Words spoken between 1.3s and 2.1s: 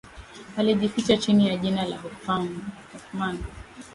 ya jina la